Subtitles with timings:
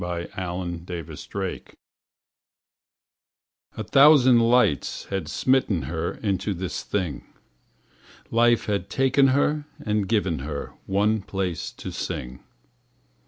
[0.03, 1.63] To a Cabaret Dancer
[3.77, 7.31] A THOUSAND lights had smitten her Into this thing;
[8.31, 12.39] Life had taken her and given her One place to sing.